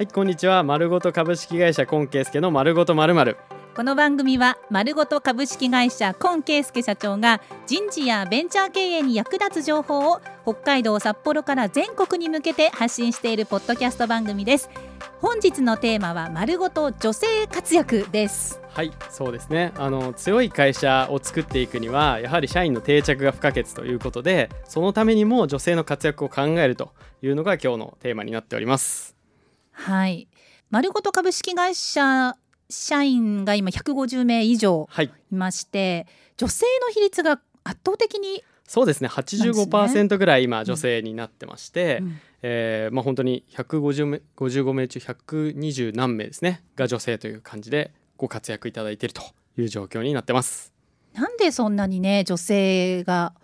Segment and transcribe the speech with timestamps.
[0.00, 0.62] はいこんにちは。
[0.62, 3.36] 丸ごと株式会社コンケイスケの丸ごとまるまる。
[3.76, 14.70] この番組は丸ごと株式会社今圭介社長が人事やベンチャー経営に役立つ情報を北海道札幌から全国に向けて発信しているポッドキャスト番組です。
[15.20, 18.58] 本日のテーマは丸ごと女性活躍です。
[18.72, 19.74] はいそうですね。
[19.76, 26.90] あの強い会社を作っていくにはやはり社員の定着が不可欠ということでそのためにも女性の活躍を考えると
[27.20, 29.19] いうのが今日のテーマになっております
[29.80, 30.28] はい。
[30.70, 32.36] 丸ごと株式会社
[32.68, 35.06] 社員が今150名以上はい。
[35.06, 39.08] いまして、女性の比率が圧倒的に、そうですね。
[39.08, 42.20] 85%ぐらい今女性になってまして、うん。
[42.42, 46.62] えーまあ本当に150名55名中120何名ですね。
[46.76, 49.22] が女性という感じでご活躍いただいていると
[49.58, 50.72] いう状況になってます。
[51.14, 53.34] なんでそんなにね女性が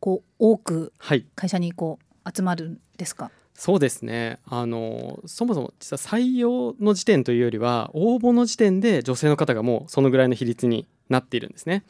[0.00, 1.24] こう多くはい。
[1.34, 3.30] 会社にこう集まるんですか？
[3.54, 11.84] そうですねあのそもそも実は採用の時点というよりは応募の時点で女性の方がもうそのぐらいの比率になっているんですね。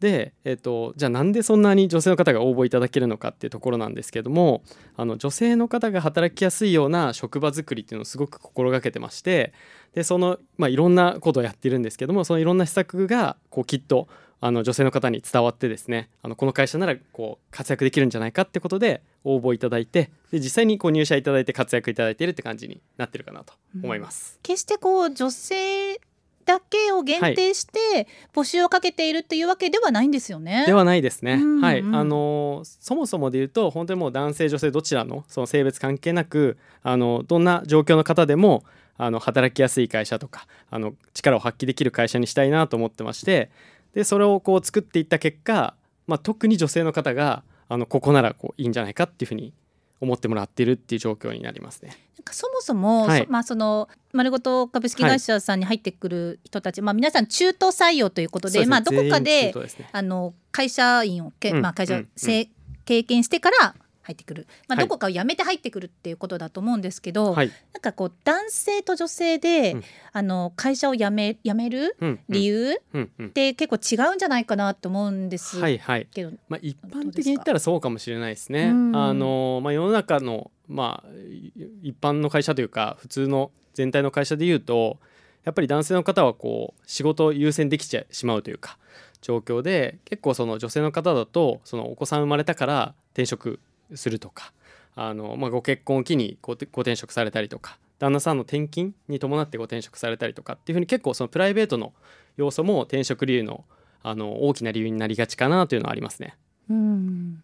[0.00, 4.62] で、えっとじゃあなんでそんなに女性の方が応募いただけるのかっていうところなんですけども
[4.96, 9.52] あの女性の方が働きやすいような職場作りっていうのをすごく心がけてまして
[9.94, 14.08] でその、まあ、いろんなことをやっているんですけどもそのいろんな施策がこうきっと
[14.46, 24.38] あの女性の方に伝わってですねあのこの会社ならこう活躍できるんじゃないかってことで応募いただいてで実際にこう入社いただいて活躍いただいているって感じになってるかなと思います。
[24.42, 25.98] 決してこう女性
[26.44, 30.64] だけを限定して募集をかけているっていうわけではないんですよね。
[30.66, 31.78] ではないですね、うんうんはい。
[31.78, 38.62] あのーそもそもで言うと本当にもう男性女性どちらのその性別関係なくあのどんな状況の方でも
[38.96, 43.50] あの働きやすい会社とかあの力を発揮できる会社にしたいなと思ってまして
[43.94, 45.74] でそれをこう作っていった結果、
[46.06, 49.52] まあ、特に女性の方があのここならこういいんじゃないかっていうふうに
[50.00, 51.96] 思ってもらっているっていう状況になりますね。
[52.18, 53.24] なんかそもそも、はい。
[53.24, 58.70] そまあその丸ごと株式会社さんに入ってくる人たち、まあ皆さん中途採用ということで、そうすね。
[58.70, 59.88] まあどこかでね。
[59.92, 61.62] あの会社員をけ、うん。
[61.62, 62.08] まあ会社、うん。
[62.16, 62.48] せ
[62.84, 64.84] 経験してから入ってくる、まあはい。
[64.86, 67.50] どこかを辞めて入ってくるっていうことだと思うんですけど、はい。
[67.72, 69.84] なんかこう男性と女性で、うん。
[70.12, 71.96] あの会社を辞め辞める
[72.28, 76.08] 理由って結構違うんじじゃないかなと思うんですはいはい。
[76.48, 78.68] まあ、一般的に言ったらそうかもしれないですね。
[78.68, 78.96] うん。
[78.96, 84.98] あのまあ、世の中の、まあ、い一般の会社というか普通の全体の会社で言うと
[85.44, 88.78] やっぱり男性の方はこう仕事を優先できちゃしまうというか
[89.20, 93.60] 状況で結構その女性の方だとそのお子さん生まれたから転職
[93.94, 94.52] するとか
[94.94, 101.92] あの、まあ、ご結婚を機にごご転職されたりとか旦那さんの転勤に伴ってご転職されたりとかっていうふうに結構そのプライベートの
[102.36, 103.64] 要素も転職理由の
[104.06, 106.36] あの大きな理由になりがちかなというのはありますね。
[106.68, 107.42] うん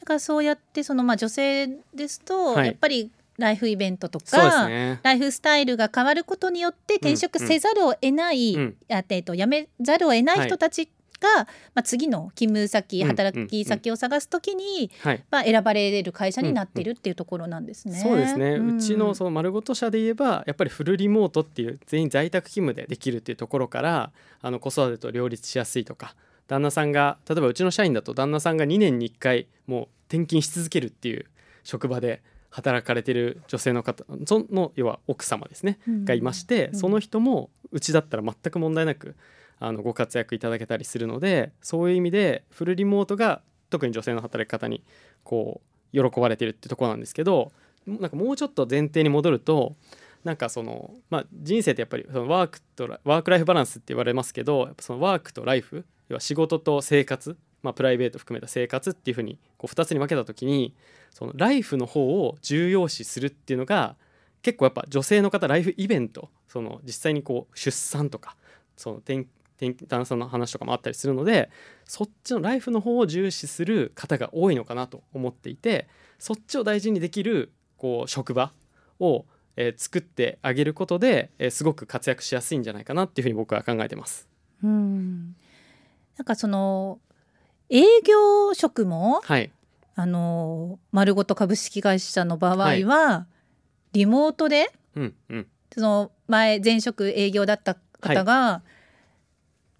[0.00, 5.00] だからそうやってそのまあ女性ですと、はいやっぱりライフイベントとか、ね。
[5.02, 10.88] ライフスタイルが変わることによって転職せざるを得ない、うんあえっと辞めざるを得ない人たち
[11.22, 11.44] が、
[11.74, 15.24] まあ、次の勤務先うん働き先を探すときに、はい。
[15.30, 17.98] まあ、選ばれる会社になってるっていうところなんですね。
[17.98, 18.76] そうですね、ん。
[18.76, 26.14] うちのその丸ごと社で言えばやっぱりフルリモートっていう全員在宅勤務でできるっていうところからあの子育てと両立しやすいとか
[26.48, 31.26] 旦那さんが例えばうちの社員だと旦那さんが2年に1回もう転勤し続けるっていう
[31.62, 36.04] 職場で働かれてる女性の方その要は奥様ですね、うん。
[36.04, 36.78] がいまして、うん。
[36.78, 39.16] その人もうちだったら全く問題なく
[39.64, 44.82] あのご活躍いただけたりするのでそういう意味でフルリモートが特に女性の働き方に
[45.22, 45.60] こ
[45.94, 47.52] う喜ばれてるってとこなんですけど
[47.86, 49.76] なんかもうちょっと前提に戻ると
[50.24, 60.74] なんかその、まあ、人生ってやっぱりそのワークとワークライフバランスって言われますけどやっぱそのワークとライフ要は仕事と生活、まあ、プライベート含めた生活っていうふうにこう2つに分けた時に
[61.12, 63.94] そのライフの方を重要視するっていうのが
[64.42, 68.36] 結構やっぱ女性の方ライフイベントその実際にこう出産とか
[68.76, 69.26] その転
[69.70, 71.50] 転旦さんの話とかもあったりするので
[71.84, 78.52] そっちのライフの方を重視する方が多いのかなと思っていてそっちを大事にできるこう職場
[79.00, 79.24] を、
[79.56, 84.28] えー作ってあげることで、えーすごく活躍しやすいんじゃないかなっていうふうに僕は考えてます。
[84.62, 85.34] うん。
[86.16, 87.00] なんかその
[87.68, 89.50] 営業職もはい、
[89.96, 93.26] あの丸ごと株式会社の場合は、はい。
[93.92, 98.62] リモートでうんうん、その前前職営業だった方が、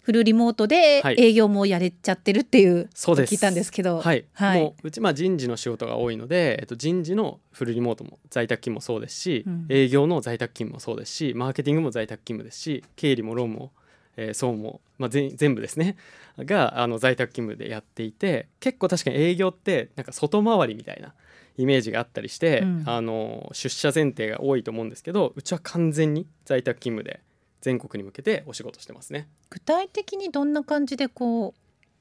[0.03, 1.15] フルリモートではい。
[1.17, 3.33] 営業もやれちゃってるっていうそうです。
[3.33, 4.61] 聞いたんですけど、はい、はい。
[4.61, 9.65] もううちまあ人事の仕事が多いので、えっと、人事のフルリモートも在宅勤務もそうですし、うん。
[9.69, 13.71] 営業の在宅勤務もそうですしマーケティングも在宅勤務ですし経理もローンも、
[14.17, 15.95] えー、総務も、まあ、全全部ですね。
[16.37, 21.13] があの在宅勤務でやっていて結構確かに営業ってなんか外回りみたいな
[21.57, 22.83] イメージがあったりして、うん。
[22.85, 27.21] あの出社前提が多いと思うんですけどうちは完全に在宅勤務で
[27.63, 29.29] 全国に向けてお仕事してますね。
[29.49, 31.59] 具体的にどんな感じでこう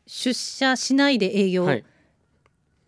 [0.08, 1.84] 出社しないで営業はい。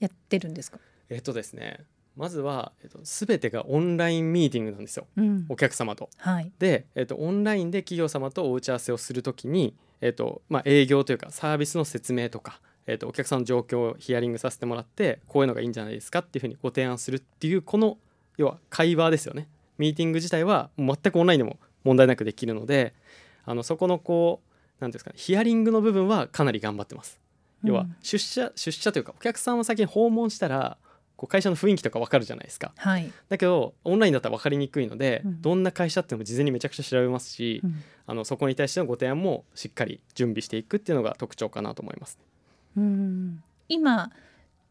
[0.00, 0.78] やってるんですか、
[1.08, 1.84] えっとですね
[2.16, 5.06] まずは、えっと、全てがオンラインミーティングなんですよ。
[5.16, 5.46] うん。
[5.48, 6.10] お客様と。
[6.16, 6.52] はい。
[6.58, 17.98] で、えっと、オンラインで企業様とお打ち合わせをするときに、えっとまあ、営業というかサービスの説明とか、えっと、お客さんの状況をヒアリングさせてもらってこういうのがいいんじゃないですかっていうふうにご提案するっていうこの
[18.36, 19.48] 要は会話ですよね。
[19.78, 22.94] ミーティング自体は全くオンラインでも問題なくできるので
[23.44, 24.50] あのそこのこう
[24.80, 27.20] 何ですかねヒアリングの部分はかなり頑張ってます。
[27.62, 30.76] 要はうん出社出社というかお客さんを先に訪問したら
[31.16, 32.72] こう会社の雰囲気とか分かるじゃないですか。
[32.76, 35.42] はい、だけどオンラインだったら分かりにくいので、うん。
[35.42, 37.82] どんな会社っていうのも事前にめちゃくちゃ調べますし、うん。
[38.06, 42.18] あのそこに対してのご提案もしっかり準備していくっていうのが特徴かなと思います。
[42.76, 43.42] うん。
[43.68, 44.10] 今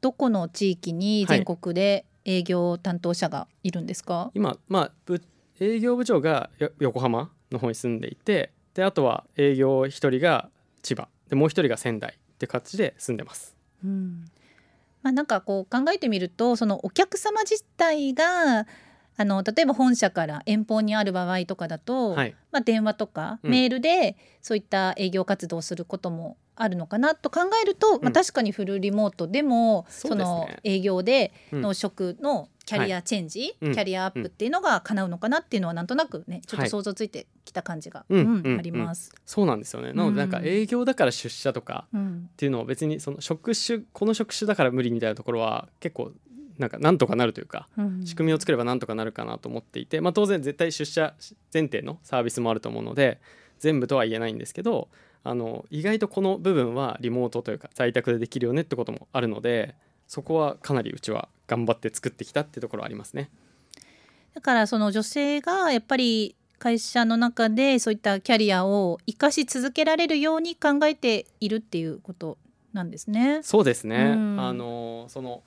[0.02, 5.22] どこの地域に全国で営業担当者がいるんですか、今、まあ、部
[5.60, 10.50] 営業部長がよ横浜の方に住んでいてであとは営業1人が
[10.82, 13.56] 千葉でもう1人が仙台って形で住んでます。
[13.84, 14.26] うん。
[15.02, 18.66] まあ、なんかこう考えてみるとそのお客様自体が
[19.16, 23.52] あの例えば本社から遠方にある場合とかだと、はい、まあ、電話とかうん。
[23.52, 28.14] メールでそういった営業活動をすることもあるのかなと考えると、まあ、うん。
[28.14, 31.62] 確かにフルリモートでもその営業でうん。
[31.62, 33.74] の職のキャリアチェンジ、うん。
[33.74, 39.12] キャリアアップっていうのが叶うのかなっていうのはなんとなくねちょっとはい想像ついてきた感じが、あります。
[39.26, 39.94] そうなんですよね。
[39.94, 42.30] なのでなんかうん営業だから出社とかうん。
[42.32, 46.12] っていうのを別にその職種この職種だから無理みたいなところは結構
[46.60, 48.06] なんかなんとかなるというかうん。
[48.06, 51.14] 仕組みを作ればなんとかなるかなと思っていて、まあ、当然絶対出社
[51.54, 53.20] 前提のサービスもあると思うので
[53.60, 54.90] 全部とは言えないんですけど
[55.24, 59.76] あの意外とこの部分はリモートというか在宅でできるよねってこともあるので
[60.08, 63.30] そこはかなりうちは頑張って作ってきたってところはありますね。
[64.34, 72.38] だからその女性がやっぱり会社の中でそういったキャリアを生かし続けられるように考えているっていうこと
[72.74, 73.42] なんですね。
[73.44, 75.44] そうですね、うんあのその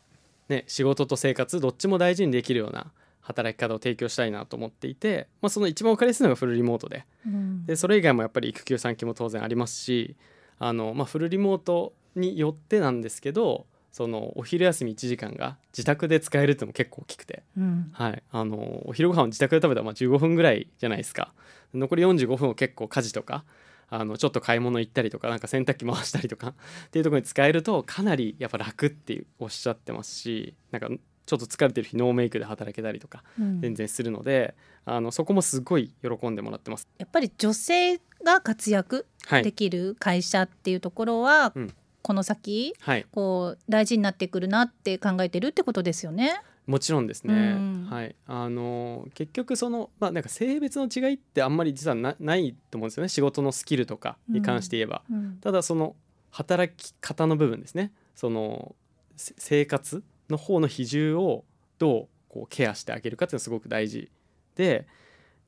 [0.49, 2.93] ね仕事と生活どっちも大事にできるような
[3.27, 7.05] 働き方を提供したいなと思っていて、まあ、その一番分かりやすいのがフルリモートで。
[7.27, 7.67] うん。
[7.67, 10.17] でそれ以外もやっぱり育休産休も当然ありますし
[10.61, 17.91] あの、まあ、フルリモートによってなんですけどそのお昼休み1時間が自宅で使えるっていうのも結構大きくて、うん。
[17.93, 21.33] はい、あのお昼ご飯を自宅で食べたらまあ15分ぐらいじゃないですか。
[21.75, 23.45] 残り45分を結構家事とか
[23.89, 26.55] あのちょっと買い物行ったりとかなんか洗濯機回したりとかっ
[26.91, 30.89] ていうところに使えるとかなりやっぱ楽っておっしゃってますしなんか
[31.27, 33.61] ちょっと疲れてる日ノーメイクで働けたりとかうん。
[33.61, 36.89] 全然するので、あのそこもすごい喜んでもらってます。
[36.99, 41.75] やっぱり女性が活躍はい、できる会社っていうところは、うん。
[42.03, 43.07] この先はい。
[43.11, 46.41] こう大事になってくるなって考えてるってことですよね？
[46.69, 47.87] もちろんですね、うん。
[47.91, 48.15] はい。
[48.29, 53.09] あの結局そのまあなんか性別の違いってあんまり実はなないと思うんですよね。
[53.09, 55.39] 仕事のスキルとかに関して言えば、うん。
[55.41, 55.97] ただその
[56.31, 57.91] 働き方の部分ですね。
[58.15, 58.77] その
[59.17, 61.45] せ生活の方の比重を
[61.79, 64.11] どうこうケアしてあげるかっていうのはすごく大事
[64.57, 64.87] で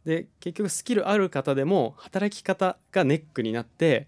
[0.05, 4.07] で結局スキルある方でも働き方がネックになって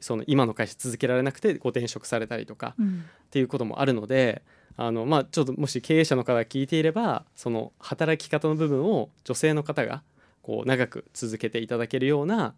[0.00, 4.42] その今の会社続けられなくてご転職されたりとかっていうこともあるので
[4.76, 10.02] あの、まあ、ちょっともし経営者の方が聞いていればその働き方の部分を女性の方が
[10.42, 12.54] こう長く続けていただけるような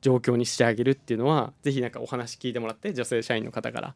[0.00, 3.94] 状況にしてあげるっていうのはぜひなんかお話聞いてもらって女性社員の方から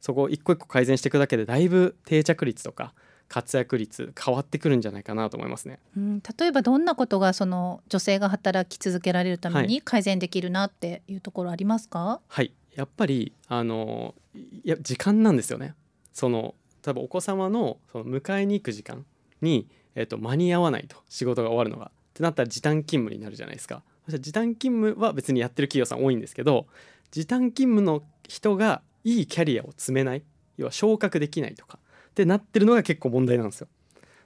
[0.00, 2.92] そこを一個一個改善していくだけでだいぶ定着率とか
[3.28, 5.78] 活躍率変わってくるんじゃないかなと思いますね。
[5.96, 12.52] うん例えばどんなことがその女性が働き続けられるためはに改善できるなっていうところありますか、はい。
[12.74, 15.74] やっぱりあのいや時間なんですよね。
[16.12, 19.04] その例えばお子様のその迎えに行く時間
[19.42, 23.82] に、えっと間に合わないと仕事が終わるのがってなったら時短勤務になるじゃないですか。
[24.08, 26.66] 時短勤務は別にやってる企業さん多いんですけど
[27.10, 30.22] 時短勤務の人がいいキャリアを積めない。
[30.56, 31.78] 要は昇格できないとか。
[32.10, 33.68] ってなってるのが結構問題なんですよ。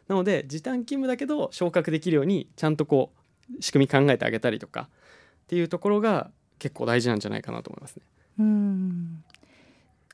[0.08, 3.12] なので時短勤務だけど昇格できるようにちゃんとこ
[3.58, 4.88] う仕組み考えてあげたりとか。
[5.44, 8.02] っていうところが結構大事なんじゃないかなと思いますね。
[8.38, 9.24] うん。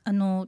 [0.03, 0.47] あの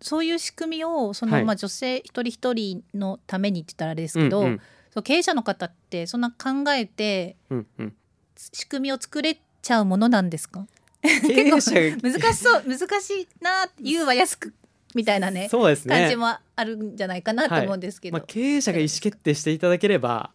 [0.00, 1.44] そういう仕組みをその、はい。
[1.44, 4.60] まあ、女性一人一人のためにって言ったらあれですけど、うんうん。
[4.92, 7.94] そう経営者の方ってそんな考えてうんうん、
[8.36, 10.66] 仕組みを作れちゃうものなんですか？
[11.28, 14.54] 経営者が難しそう難しいな言うは安く
[14.94, 15.98] みたいなねそうですね。
[15.98, 20.30] 感じもあるんじゃないかなと思うんですけど、まあ、経営者が意思決定していただければ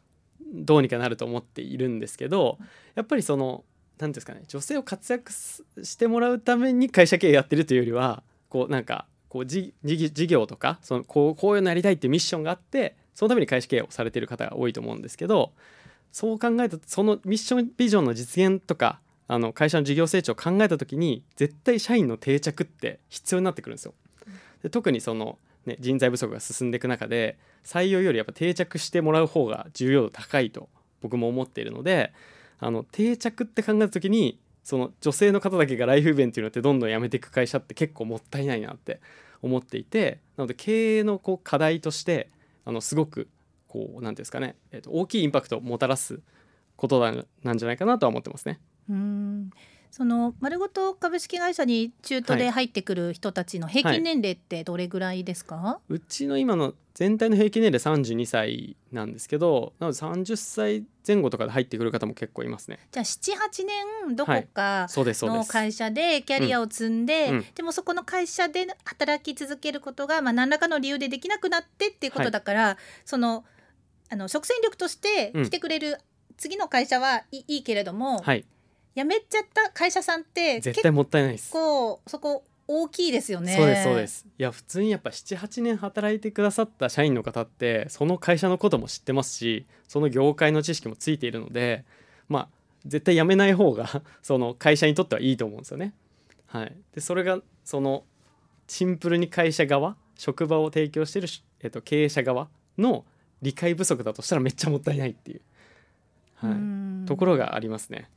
[0.54, 2.58] どうにかなると思っているんですけど
[2.96, 3.64] やっぱりその
[3.98, 15.52] 何ていうんですかね女性を活躍すしてもらうために会社経営やってるというよりはこうなんかこうじ事事業とかそのこうこういうのやりたいっていうミッションがあってそのために会社経営をされている方が多いと思うんですけど
[16.12, 19.00] そう考えたそのミッションビジョンの実現とか
[19.32, 23.94] あの会社の事業成長を考えた時に絶対社員の定着って必要になってくるんですよ。
[24.64, 30.68] で特にその、ね、人材不足が進んでいく中で採用よりやっぱ定着してもらう方が重要度高いと
[31.02, 32.12] 僕も思っているので
[32.58, 39.00] あの定着って考えた時にその女性の方だけがライフイベントによってどんどん辞めていく会社って結構もったいないなって
[39.44, 42.32] 思っていてなので経営のこう課題として
[42.66, 43.30] あのすごく
[43.68, 46.20] こう何ていうんですかね、えー、と大きいインパクトをもたらす
[46.76, 47.00] こと
[47.44, 48.60] なんじゃないかなとは思ってますね。
[48.90, 49.50] うん。
[49.92, 62.78] その丸ごと株式会社に中途で入ってくる人たちの平均年齢ってどれぐらいですか、はい、うちの今の全体の平均年齢32歳なんですけどなので30歳前後とかで入ってくる方も結構いますね。
[62.92, 63.66] じゃあ78
[64.06, 73.44] 年どこかの会社でキャリアを積んで、でもそこの会社で働き続けることが、まあ、何らかの理由でできなくなってっていうことだから、はい、その
[74.12, 75.98] あの即戦力として来てくれる
[76.38, 78.46] 次の会社はいいけれども、はい
[78.96, 81.52] 辞めちゃった会社さんって絶対もったいないです。
[81.52, 83.56] 構そこ大きいですよね。
[83.56, 84.28] そうですそうです。
[84.38, 91.84] いや普通にやっぱ78年働いてくださった社員の方ってその会社のことも知ってますしその業界の知識もついているので
[92.28, 92.48] まあ
[92.86, 95.94] 絶対辞めない方が その会社にとってはいいと思うんですよね。
[96.46, 98.04] はい、でそれがその
[98.68, 101.28] シンプルに会社側職場を提供している、
[101.62, 103.06] えっと、経営者側の
[103.42, 105.42] 理解不足だとしたらめっちゃもったいないっていう、
[106.36, 108.10] はい、ところがありますね。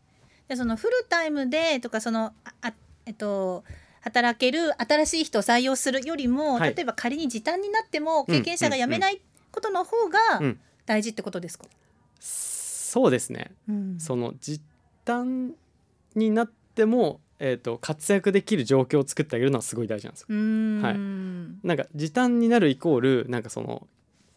[0.52, 2.75] でそのフルタイムでとかそのあ
[3.06, 3.64] えっと
[4.02, 10.18] 働ける新しい人を採用するよりも、はい、例えば仮に時短になっても経験者が辞めないことの方が
[10.85, 11.64] 大事ってことですか、
[12.18, 14.61] そうですね、うん、その時
[15.06, 15.52] 短
[16.14, 20.28] になってもえーと、活躍できる状況を作ってあげるのはすごい大事なんですよ。
[20.28, 23.88] はい、なんか時短になるイコールなんかその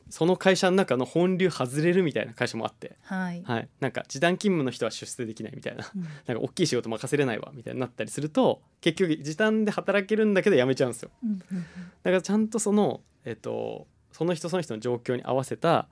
[0.10, 5.90] その会社の中の本流外れるみたいな会社もあって、はい、はい、なんか時短勤務の人は出世できないみたいな。
[5.96, 11.66] うん、なんか大きい仕事任せれないわみたいになったりすると結局時短で働けるんだけど辞めちゃうんですよ、うんうんうん、だ
[12.04, 15.88] からちゃんとその、えっと、その人その人の状況に合わせた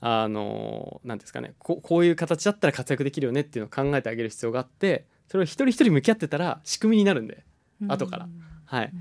[0.00, 7.44] あのなんですかねここういう形だったら活躍できるよねっていうのを考えてあげる必要があってそれを一人一人向き合ってたら仕組みになるんで、
[7.86, 8.28] 後から。
[8.64, 8.92] はい、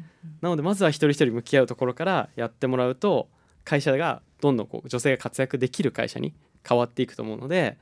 [0.41, 3.29] なのでまずは一人一人向き合うところからやってもらうと
[3.69, 6.33] 会社がどんどんこう女性が活躍できる会社に
[6.67, 7.77] 変わっていくと思うので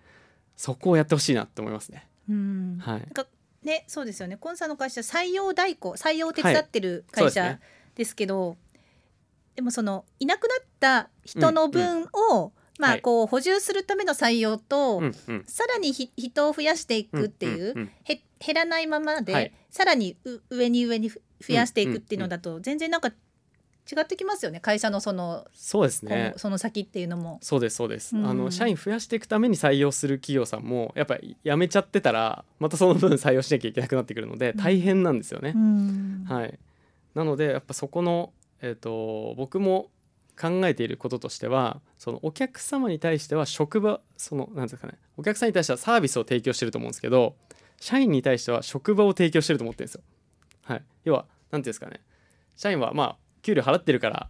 [0.58, 2.10] そこをやってほしいなって思いますね。
[2.30, 2.78] うん。
[2.82, 4.36] はい、ねそうですよね。
[4.36, 7.58] コンサの会社採用代行採用を手伝ってる会社
[7.96, 8.58] ですけど、はいでね、
[9.56, 12.52] でもそのいなくなった人の分を、うんうん。
[12.80, 15.14] まあ、こう補充するための採用と、はい、
[15.48, 20.16] さらに人を増やしていくっていう,、うんうんうん、へ減らないままで、はい、さらに
[20.52, 23.12] 上に上に増やしていくっていうのだと、全然なんか
[23.90, 24.60] 違ってきますよね。
[24.60, 26.34] 会社のそのそうですね。
[26.38, 27.40] その先っていうのも。
[27.42, 36.60] そうですそうです、うん、あの社員増やしていくために採用する企業さんもやっぱり辞めちゃってたらまたその分採用しなきゃいけなくなってくるので大変なんですよね、うん、はい。
[37.16, 39.90] なのでやっぱそこのえっ、ー、と僕も
[40.40, 44.94] 考えていることとしてはそのお客様に対しては職場そのなんですかね。
[45.18, 47.36] お客さんに対してはサービスを提供してると思うんですけど
[47.80, 50.02] 社員に対しては職場を提供してると思ってるんですよ。
[50.64, 52.02] はい、要は何ていうんですかね。
[52.56, 53.18] 社員はまあ
[53.48, 54.30] 給料払ってるから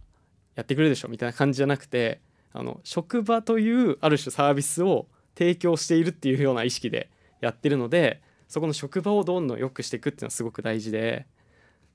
[0.54, 2.20] やってくれるでしょみたいな感じじゃなくて
[2.52, 5.06] あの職場というある種サービスを
[5.36, 7.10] 提供しているっていうような意識で
[7.40, 11.26] やってるのでそこの職場をどんどん良くしていくっていうのはすごく大事で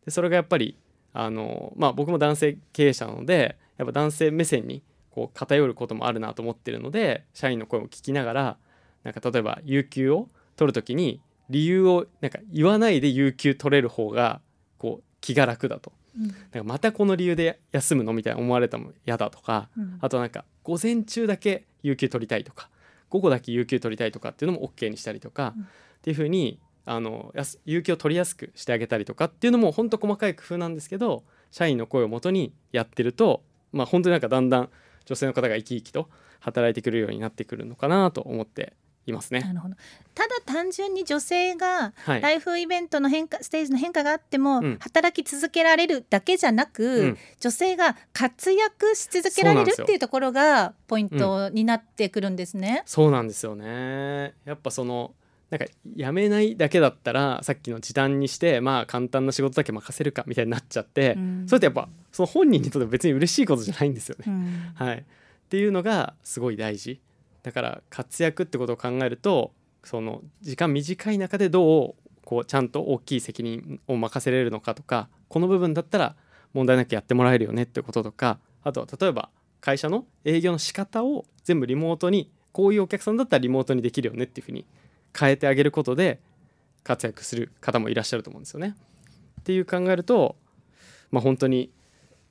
[0.05, 0.77] でそれがやっぱり
[1.13, 8.57] あの、まあ、僕も男性経営者なのでやっぱ男性目線にこう偏ることもあるなと思ってるので社員の声を聞きながら
[9.03, 14.41] なんか例えば有給を取る時に理由をなんか言わないで有給取れる方が
[14.77, 15.93] こう気が楽だと。
[16.15, 18.13] なんかまたこの理由で休むの？
[18.13, 22.69] みたいな思われたも嫌だとか、うん、あとなんか午前中だけ有給取りたいとか
[23.09, 25.65] 午後だけ有給取りたいとかっていうのも OK にしたりとか、うん、っ
[26.01, 27.33] ていうふうにあの
[27.65, 33.41] 有給を取りやすくしてあげたりとかっていうのも本当細かい工夫なんですけど社員の声をもとにやってると
[33.71, 34.69] まあ本当になんかだんだん
[35.05, 38.73] 女性の方が生き生きと働いてくるようになってくるのかなと思って
[39.05, 39.41] いますね。
[39.41, 39.75] なるほど。
[40.15, 52.83] ただ単純に女性がライフイベントの変化、はい、ステージの変化があっても、働き続けられるだけじゃなく、うん、女性が活躍し続けられるっていうところがポイントになってくるんですね。
[52.85, 54.33] そうなんですよね。
[54.45, 55.13] やっぱその
[55.49, 64.25] なんか辞めないだけだったらさっきの時短にしてまあ簡単な仕事だけ任せるかみたいになっちゃって、うん、それってやっぱその本人にとって別に嬉しいことじゃないんですよね。
[64.27, 65.03] うん、はい、っ
[65.49, 66.99] ていうのがすごい大事。
[67.43, 69.51] だから活躍ってことを考えると
[69.83, 76.15] その時間短い中でどうこうちゃんと大きい責任を任せれるのかとかこの部分だったら
[76.53, 84.65] 問題なくやってもらえるよねってこととかあとは例えば会社の営業の仕方を全部リモートにこういうお客さんだったらリモートにできるよねっていうふうに
[85.17, 86.19] 変えてあげることで
[86.83, 88.75] 活躍する方もいらっしゃると思うんですよね。
[89.41, 90.35] っていう考えると、
[91.11, 91.71] まあ、本当に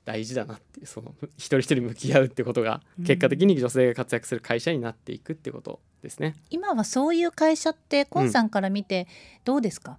[0.05, 6.35] 大事だなっていうその一人一人向き合うってことが結果的に女性が活躍する会社になっていくってことですね。
[6.49, 9.07] 今はそういう会社ってコンさんから見て
[9.45, 9.97] どうですか、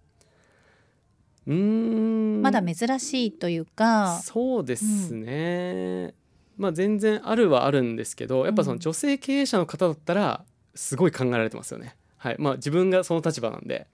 [1.46, 2.42] うーん。
[2.42, 6.14] まだ珍しいというかそうですね、
[6.58, 10.44] まあ全然あるはあるんですけどやっぱその女性経営者の方だったら
[10.74, 11.96] すごい考えられてますよね。
[12.18, 12.36] はい。
[12.38, 13.86] まあ、自分がその立場なんで。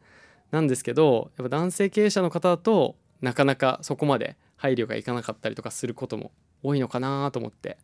[0.50, 7.78] なんですけどやっぱ男性経営者の方だとなかなかそこまで配慮がいかなかったりとかすることも多いのかなと思って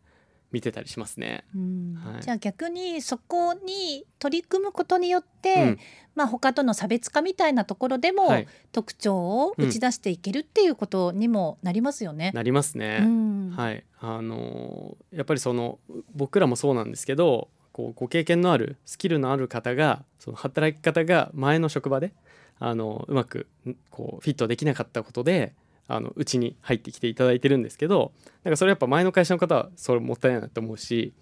[0.51, 1.43] 見てたりしますね。
[1.55, 1.95] うん。
[1.95, 2.21] はい。
[2.21, 5.79] じゃあ逆にそこに取り組むことによって、うん。
[6.13, 8.47] まあ他との差別化みたいなところでも、はい。
[8.71, 12.31] 特徴を打ち出していけるっていうことにもなりますよね。
[12.35, 12.99] なりますね。
[13.01, 13.49] うん。
[13.57, 15.79] はい、あのーやっぱりその
[16.13, 22.13] 僕らもそうなんですけどこうご経験のあるスキルのある方がその働き方が前の職場で
[22.59, 25.53] あのうまくんこうフィットできなかったことで
[25.87, 28.11] あのうちに入ってきていただいてるんですけど
[28.43, 31.13] なんかそれやっぱ前の会社の方はそれもったいないなと思うし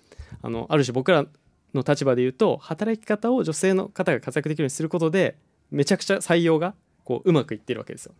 [0.41, 1.25] あのある種僕ら
[1.74, 5.38] の立場で言うと働き方を女性の方が活躍できるようにすることで
[5.72, 8.13] めちゃくちゃ採用がこううまくいってるわけですよ。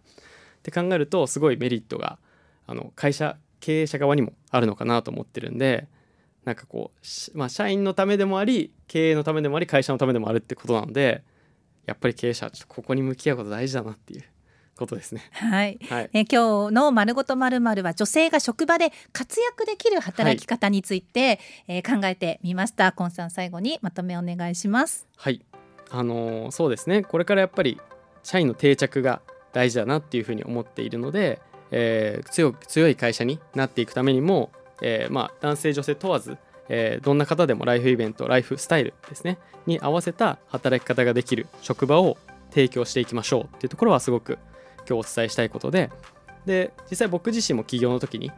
[0.60, 2.18] って考えるとすごいメリットが
[2.68, 5.88] あの会社経営者側にもあるのかなと思ってるんで
[6.44, 6.92] なんかこ
[7.34, 11.24] う、まあ、社員のためでもあり経営のためでもあり会社のためでもあるってことなので
[11.86, 14.24] やっぱり経営者はちょっとここに向き合うこと大事だなっていう
[14.78, 15.22] ことですね。
[15.32, 15.80] はい。
[15.90, 22.92] はい、えー今日のまるごとまるまるは女性が職場で活躍できる働き方について、えー考えてみました。
[22.92, 25.08] コンさん最後にまとめお願いします。
[25.18, 25.42] はい
[25.92, 27.80] あのーそうですねこれからやっぱり
[28.24, 29.22] 社員の定着が
[29.54, 31.42] 大事だなっていうふうに思っているので、
[31.72, 34.52] えー強く強い会社になっていくためにも、
[34.82, 36.38] えーまあ、男性女性問わず、
[36.70, 42.18] えーどんな方でもライフイベントライフスタイルですねに合わせた働き方ができる職場を
[42.50, 44.38] 提供していきましょうっていうところはすごく
[44.88, 45.90] 今日お伝えしたいことで
[46.46, 48.32] で実際僕自身も起業の時に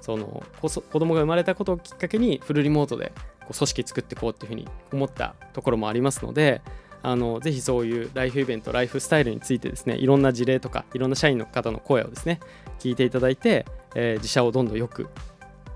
[0.00, 6.62] その子供が生まれたことをきっかけにフルリモートでこう組織作っていこうっていうふうに思ったところもありますので
[7.02, 12.40] あのぜひそういうライフイベントライフスタイルについてですねいろんな事例とかいろんな社員の方の声をですね
[12.78, 15.08] 聞いていただいて、えー自社をどんどん良く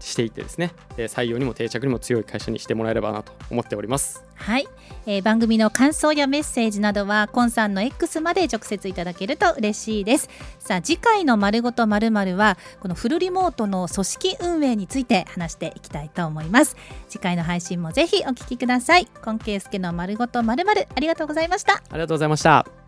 [0.00, 4.24] していってですね採用にも定着にも強い会社にしてもらえればなと思っております。
[4.42, 4.66] はい、
[5.06, 10.28] えー番組の感想やメッセージなどはコンさんの X まで直接いただけると嬉しいです。
[10.58, 16.76] さあ次回のまるごとまるまるはこのフルリモートの組織運営について話していきたいと思います。
[17.08, 19.06] 次回の配信もぜひお聞きください。
[19.22, 22.81] 今慶介のまるごとまるまるありがとうございましたありがとうございました。